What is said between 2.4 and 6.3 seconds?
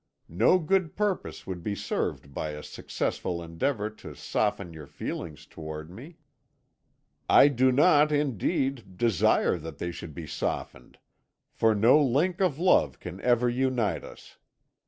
a successful endeavour to soften your feelings towards me;